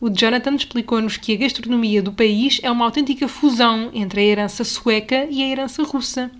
[0.00, 4.62] O Jonathan explicou-nos que a gastronomia do país é uma autêntica fusão entre a herança
[4.62, 6.30] sueca e a herança russa.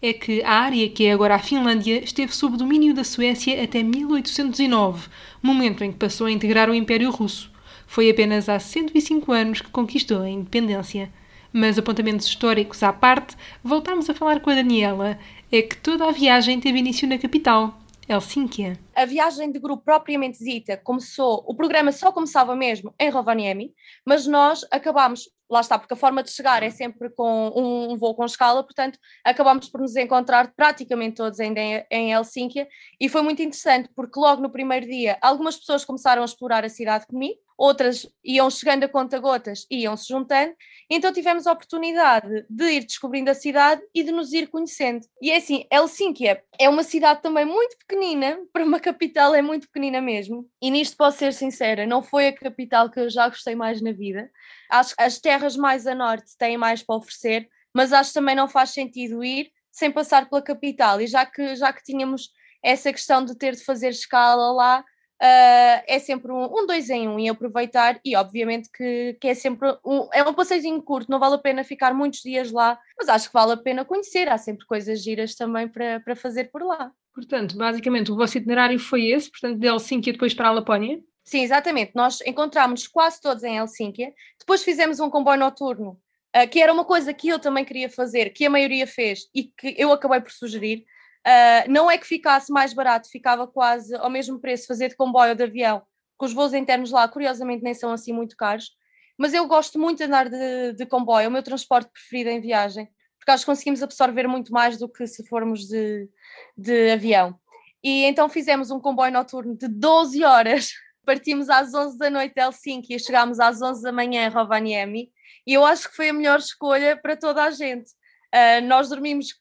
[0.00, 3.82] É que a área que é agora a Finlândia esteve sob domínio da Suécia até
[3.82, 5.08] 1809,
[5.42, 7.50] momento em que passou a integrar o Império Russo.
[7.88, 11.10] Foi apenas há 105 anos que conquistou a independência.
[11.52, 15.18] Mas apontamentos históricos à parte, voltamos a falar com a Daniela.
[15.50, 18.78] É que toda a viagem teve início na capital, Helsínquia.
[18.94, 24.26] A viagem de grupo propriamente dita começou, o programa só começava mesmo em Rovaniemi, mas
[24.26, 28.14] nós acabámos, lá está, porque a forma de chegar é sempre com um, um voo
[28.14, 32.66] com escala, portanto acabámos por nos encontrar praticamente todos ainda em, em Helsínquia
[32.98, 36.68] e foi muito interessante porque logo no primeiro dia algumas pessoas começaram a explorar a
[36.70, 40.54] cidade comigo, outras iam chegando a conta-gotas e iam se juntando,
[40.88, 45.04] então tivemos a oportunidade de ir descobrindo a cidade e de nos ir conhecendo.
[45.20, 49.66] E é assim, Helsínquia é uma cidade também muito pequenina, para uma capital é muito
[49.66, 53.56] pequenina mesmo, e nisto posso ser sincera, não foi a capital que eu já gostei
[53.56, 54.30] mais na vida.
[54.70, 58.36] Acho que as terras mais a norte têm mais para oferecer, mas acho que também
[58.36, 62.30] não faz sentido ir sem passar pela capital, e já que, já que tínhamos
[62.62, 64.84] essa questão de ter de fazer escala lá,
[65.20, 69.34] Uh, é sempre um, um dois em um e aproveitar e obviamente que, que é
[69.34, 73.08] sempre um, é um passeiozinho curto, não vale a pena ficar muitos dias lá, mas
[73.08, 76.62] acho que vale a pena conhecer, há sempre coisas giras também para, para fazer por
[76.62, 76.92] lá.
[77.12, 81.00] Portanto, basicamente o vosso itinerário foi esse, portanto de Helsínquia depois para a Lapónia?
[81.24, 86.00] Sim, exatamente, nós encontramos quase todos em Helsínquia, depois fizemos um comboio noturno,
[86.36, 89.44] uh, que era uma coisa que eu também queria fazer, que a maioria fez e
[89.44, 90.84] que eu acabei por sugerir,
[91.28, 95.30] Uh, não é que ficasse mais barato, ficava quase ao mesmo preço fazer de comboio
[95.30, 95.82] ou de avião,
[96.18, 98.70] que os voos internos lá, curiosamente, nem são assim muito caros.
[99.18, 102.40] Mas eu gosto muito de andar de, de comboio, é o meu transporte preferido em
[102.40, 102.88] viagem,
[103.18, 106.08] porque acho que conseguimos absorver muito mais do que se formos de,
[106.56, 107.38] de avião.
[107.84, 110.72] E então fizemos um comboio noturno de 12 horas,
[111.04, 115.12] partimos às 11 da noite de Helsinki e chegámos às 11 da manhã em Rovaniemi,
[115.46, 117.90] e eu acho que foi a melhor escolha para toda a gente.
[118.34, 119.34] Uh, nós dormimos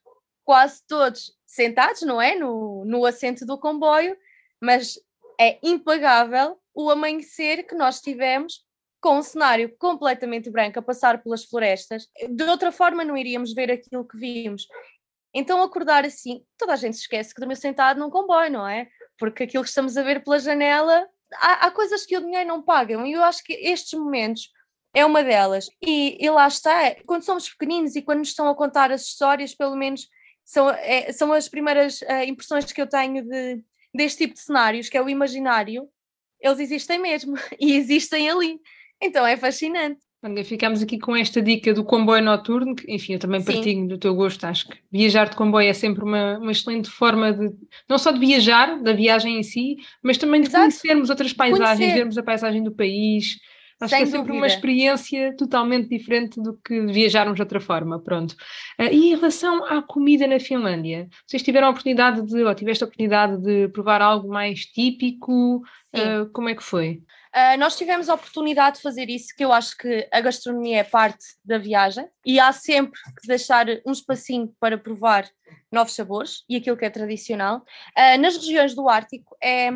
[0.43, 2.35] quase todos sentados, não é?
[2.35, 4.15] No, no assento do comboio,
[4.61, 4.99] mas
[5.39, 8.65] é impagável o amanhecer que nós tivemos
[8.99, 12.07] com um cenário completamente branco a passar pelas florestas.
[12.29, 14.67] De outra forma, não iríamos ver aquilo que vimos.
[15.33, 18.87] Então, acordar assim, toda a gente se esquece que dormiu sentado num comboio, não é?
[19.17, 22.61] Porque aquilo que estamos a ver pela janela, há, há coisas que o dinheiro não
[22.61, 24.49] pagam, e eu acho que estes momentos
[24.95, 25.69] é uma delas.
[25.81, 29.53] E, e lá está, quando somos pequeninos e quando nos estão a contar as histórias,
[29.53, 30.07] pelo menos
[30.47, 33.61] são, é, são as primeiras uh, impressões que eu tenho de,
[33.93, 35.89] deste tipo de cenários, que é o imaginário,
[36.39, 38.57] eles existem mesmo e existem ali.
[39.01, 39.99] Então é fascinante.
[40.23, 43.87] Olha, ficamos aqui com esta dica do comboio noturno, que, enfim, eu também partilho Sim.
[43.87, 47.53] do teu gosto, acho que viajar de comboio é sempre uma, uma excelente forma de,
[47.87, 50.63] não só de viajar, da viagem em si, mas também de Exato.
[50.63, 51.93] conhecermos outras paisagens, Conhecer.
[51.93, 53.37] vermos a paisagem do país,
[53.79, 54.37] Acho Sem que é sempre dúvida.
[54.37, 58.31] uma experiência totalmente diferente do que viajarmos de outra forma, pronto.
[58.79, 62.83] Uh, e em relação à comida na Finlândia, vocês tiveram a oportunidade de, ou tiveste
[62.83, 65.57] a oportunidade de provar algo mais típico?
[65.93, 67.03] Uh, como é que foi?
[67.35, 70.83] Uh, nós tivemos a oportunidade de fazer isso, que eu acho que a gastronomia é
[70.83, 75.29] parte da viagem e há sempre que deixar um espacinho para provar
[75.71, 77.57] novos sabores e aquilo que é tradicional.
[77.95, 79.69] Uh, nas regiões do Ártico é,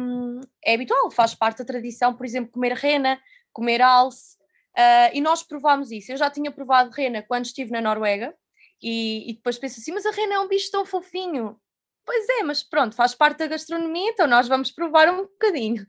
[0.65, 3.19] é habitual, faz parte da tradição, por exemplo, comer rena,
[3.53, 4.35] comer alce,
[4.77, 6.11] uh, e nós provámos isso.
[6.11, 8.33] Eu já tinha provado rena quando estive na Noruega,
[8.81, 11.59] e, e, depois penso assim, mas a rena é um bicho tão fofinho.
[12.03, 15.85] Pois é, mas pronto, faz parte da gastronomia, então nós vamos provar um bocadinho.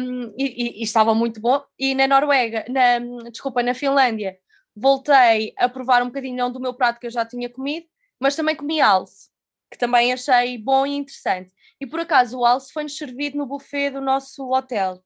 [0.00, 1.62] Um, e, e, e, estava muito bom.
[1.78, 4.36] E na Noruega, na, desculpa, na Finlândia,
[4.74, 7.86] voltei a provar um bocadinho não do meu prato que eu já tinha comido,
[8.18, 9.30] mas também comi alce,
[9.70, 11.52] que também achei bom e interessante.
[11.80, 15.02] E por acaso o alce foi-nos servido no buffet do nosso hotel.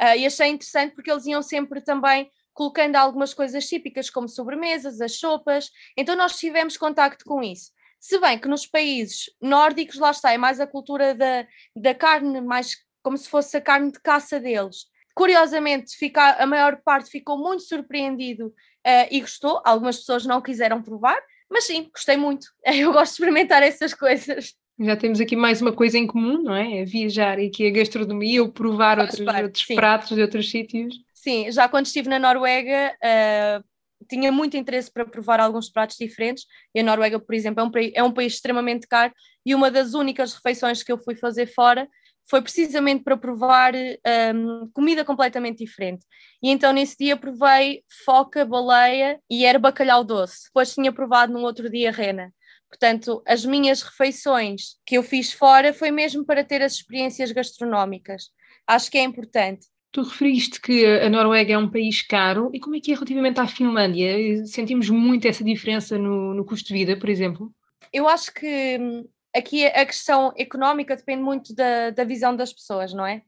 [0.00, 5.00] Uh, e achei interessante porque eles iam sempre também colocando algumas coisas típicas, como sobremesas,
[5.00, 7.70] as sopas, então nós tivemos contacto com isso.
[8.00, 12.40] Se bem que nos países nórdicos, lá está, é mais a cultura da, da carne,
[12.40, 14.86] mais como se fosse a carne de caça deles.
[15.14, 20.82] Curiosamente, fica, a maior parte ficou muito surpreendido uh, e gostou, algumas pessoas não quiseram
[20.82, 22.46] provar, Mas sim, gostei muito.
[22.64, 24.54] Eu gosto de experimentar essas coisas.
[24.80, 26.78] Já temos aqui mais uma coisa em comum, não é?
[26.78, 30.94] é viajar e aqui a gastronomia ou provar outros, parte, outros pratos de outros sítios.
[31.12, 33.64] Sim, já quando estive na Noruega uh,
[34.08, 36.44] tinha muito interesse para provar alguns pratos diferentes.
[36.72, 39.12] E a Noruega, por exemplo, é um, é um país extremamente caro
[39.44, 41.88] e uma das únicas refeições que eu fui fazer fora
[42.30, 46.04] foi precisamente para provar um, comida completamente diferente.
[46.42, 50.44] E então nesse dia provei foca, baleia e era bacalhau doce.
[50.44, 52.32] Depois tinha provado num outro dia rena.
[52.68, 58.30] Portanto, as minhas refeições que eu fiz fora foi mesmo para ter as experiências gastronómicas.
[58.66, 59.66] Acho que é importante.
[59.90, 63.40] Tu referiste que a Noruega é um país caro, e como é que é relativamente
[63.40, 64.44] à Finlândia?
[64.44, 67.50] Sentimos muito essa diferença no, no custo de vida, por exemplo?
[67.90, 72.92] Eu acho que hum, aqui a questão económica depende muito da, da visão das pessoas,
[72.92, 73.22] não é?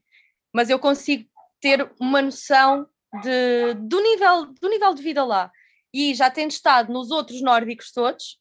[0.53, 1.24] Mas eu consigo
[1.61, 2.87] ter uma noção
[3.22, 5.50] de, do, nível, do nível de vida lá.
[5.92, 8.38] E já tendo estado nos outros nórdicos todos,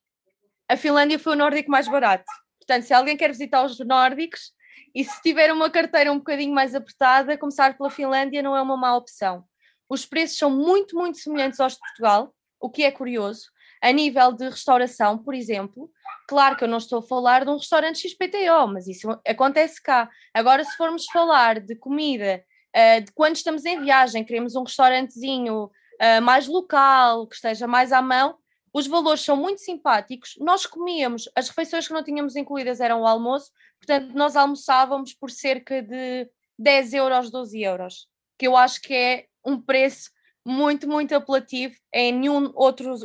[0.69, 2.25] a Finlândia foi o nórdico mais barato.
[2.59, 4.51] Portanto, se alguém quer visitar os nórdicos
[4.93, 8.77] e se tiver uma carteira um bocadinho mais apertada, começar pela Finlândia não é uma
[8.77, 9.43] má opção.
[9.89, 13.49] Os preços são muito, muito semelhantes aos de Portugal, o que é curioso.
[13.81, 15.89] A nível de restauração, por exemplo,
[16.27, 20.07] claro que eu não estou a falar de um restaurante XPTO, mas isso acontece cá.
[20.33, 22.43] Agora, se formos falar de comida,
[22.75, 27.91] uh, de quando estamos em viagem, queremos um restaurantezinho uh, mais local, que esteja mais
[27.91, 28.37] à mão,
[28.73, 30.35] os valores são muito simpáticos.
[30.39, 35.31] Nós comíamos, as refeições que não tínhamos incluídas eram o almoço, portanto, nós almoçávamos por
[35.31, 40.11] cerca de 10 euros, 12 euros, que eu acho que é um preço
[40.45, 41.75] muito, muito apelativo.
[41.93, 42.95] Em nenhum outro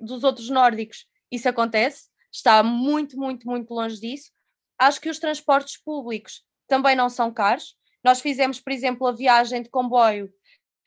[0.00, 4.30] dos outros nórdicos isso acontece, está muito, muito, muito longe disso.
[4.78, 7.76] Acho que os transportes públicos também não são caros.
[8.02, 10.30] Nós fizemos, por exemplo, a viagem de comboio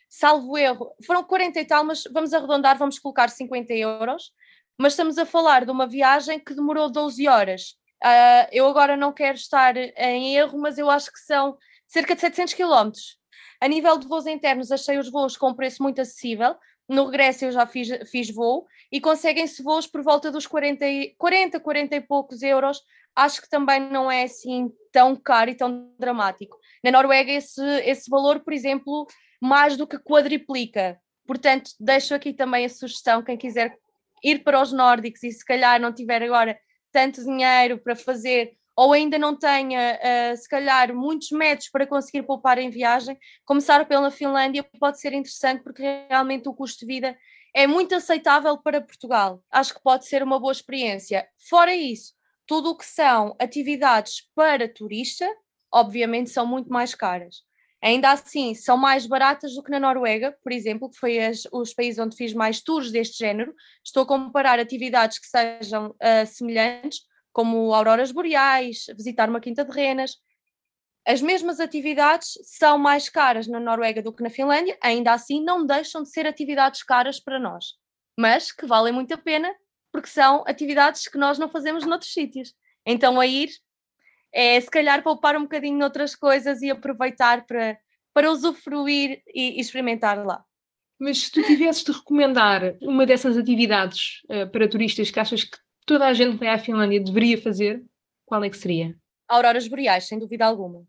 [0.09, 4.31] salvo erro, foram 40 e tal, mas vamos arredondar, vamos colocar 50 euros.
[4.77, 7.75] Mas estamos a falar de uma viagem que demorou 12 horas.
[8.03, 12.21] Uh, eu agora não quero estar em erro, mas eu acho que são cerca de
[12.21, 13.17] 700 quilómetros.
[13.59, 16.55] A nível de voos internos, achei os voos com um preço muito acessível.
[16.87, 20.85] No regresso eu já fiz, fiz voo e conseguem-se voos por volta dos 40,
[21.17, 22.81] 40, 40 e poucos euros.
[23.15, 26.57] Acho que também não é assim tão caro e tão dramático.
[26.83, 29.07] Na Noruega, esse, esse valor, por exemplo,
[29.41, 30.99] mais do que quadriplica.
[31.25, 33.77] Portanto, deixo aqui também a sugestão, quem quiser
[34.23, 36.57] ir para os nórdicos e se calhar não tiver agora
[36.91, 42.21] tanto dinheiro para fazer ou ainda não tenha, uh, se calhar, muitos métodos para conseguir
[42.21, 47.17] poupar em viagem, começar pela Finlândia pode ser interessante porque realmente o custo de vida
[47.55, 49.43] é muito aceitável para Portugal.
[49.49, 51.27] Acho que pode ser uma boa experiência.
[51.49, 52.13] Fora isso,
[52.45, 55.27] tudo o que são atividades para turista,
[55.73, 57.46] obviamente são muito mais caras.
[57.81, 61.73] Ainda assim, são mais baratas do que na Noruega, por exemplo, que foi as, os
[61.73, 63.53] países onde fiz mais tours deste género.
[63.85, 69.71] Estou a comparar atividades que sejam uh, semelhantes, como auroras boreais, visitar uma quinta de
[69.71, 70.17] renas.
[71.05, 75.65] As mesmas atividades são mais caras na Noruega do que na Finlândia, ainda assim não
[75.65, 77.75] deixam de ser atividades caras para nós,
[78.19, 79.53] mas que valem muito a pena
[79.91, 82.53] porque são atividades que nós não fazemos noutros sítios.
[82.85, 83.49] Então, a ir
[84.39, 87.75] é se calhar poupar um bocadinho noutras coisas e aproveitar para,
[88.13, 90.45] para usufruir e, e experimentar lá.
[90.99, 95.57] Mas se tu tivesses de recomendar uma dessas atividades uh, para turistas que achas que
[95.87, 97.83] toda a gente que vai à Finlândia deveria fazer,
[98.27, 98.95] qual é que seria?
[99.27, 100.85] Auroras boreais, sem dúvida alguma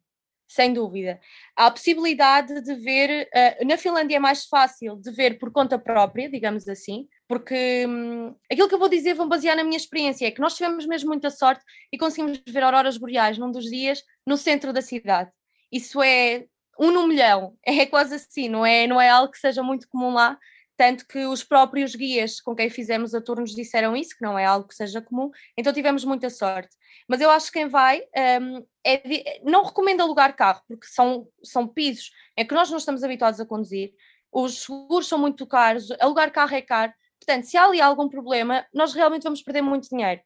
[0.50, 1.20] sem dúvida.
[1.54, 5.78] Há a possibilidade de ver, uh, na Finlândia é mais fácil de ver por conta
[5.78, 10.26] própria, digamos assim, porque hum, aquilo que eu vou dizer vou basear na minha experiência,
[10.26, 11.62] é que nós tivemos mesmo muita sorte
[11.92, 15.30] e conseguimos ver auroras boreais num dos dias no centro da cidade.
[15.70, 16.46] Isso é
[16.80, 20.14] um no milhão, é quase assim, não é, não é algo que seja muito comum
[20.14, 20.38] lá,
[20.74, 24.38] tanto que os próprios guias com quem fizemos a tour nos disseram isso, que não
[24.38, 26.74] é algo que seja comum, então tivemos muita sorte.
[27.08, 28.00] Mas eu acho que quem vai
[28.40, 33.02] um, é não recomendo alugar carro, porque são, são pisos em que nós não estamos
[33.02, 33.92] habituados a conduzir,
[34.32, 38.66] os seguros são muito caros, alugar carro é caro, portanto, se há ali algum problema,
[38.72, 40.20] nós realmente vamos perder muito dinheiro.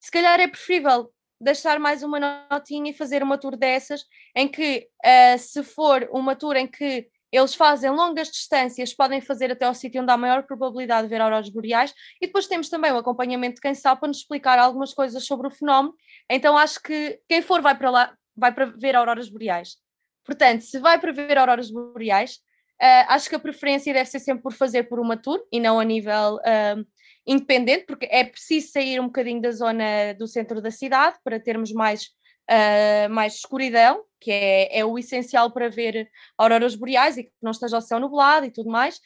[0.00, 4.04] Se calhar é preferível deixar mais uma notinha e fazer uma tour dessas,
[4.34, 9.50] em que uh, se for uma tour em que eles fazem longas distâncias, podem fazer
[9.50, 11.92] até ao sítio onde há maior probabilidade de ver auroras boreais,
[12.22, 15.48] e depois temos também o acompanhamento de quem sabe para nos explicar algumas coisas sobre
[15.48, 15.94] o fenómeno.
[16.30, 19.76] Então acho que quem for vai para lá, vai para ver auroras boreais.
[20.24, 22.38] Portanto, se vai para ver auroras boreais,
[22.84, 25.80] uh, acho que a preferência deve ser sempre por fazer por uma tour e não
[25.80, 26.86] a nível uh,
[27.26, 31.72] independente, porque é preciso sair um bocadinho da zona do centro da cidade para termos
[31.72, 32.10] mais
[32.50, 37.52] uh, mais escuridão, que é, é o essencial para ver auroras boreais e que não
[37.52, 39.00] esteja o céu nublado e tudo mais.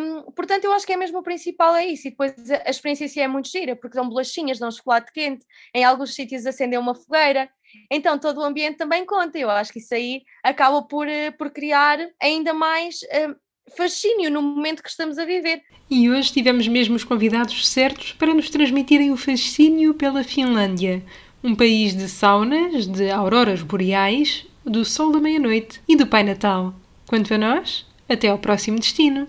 [0.00, 2.08] Um, portanto, eu acho que é mesmo o principal é isso.
[2.08, 5.44] E depois a, experiência em si é muito gira, porque dão bolachinhas, dão chocolate quente,
[5.74, 7.48] em alguns sítios acendem uma fogueira.
[7.90, 9.38] Então, todo o ambiente também conta.
[9.38, 13.34] Eu acho que isso aí acaba por, eh, por criar ainda mais uh,
[13.76, 15.62] fascínio no momento que estamos a viver.
[15.90, 21.02] E hoje tivemos mesmo os convidados certos para nos transmitirem o fascínio pela Finlândia,
[21.42, 26.74] um país de saunas, de auroras boreais, do sol da meia-noite e do Pai Natal.
[27.06, 29.28] Quanto a nós, até ao próximo destino.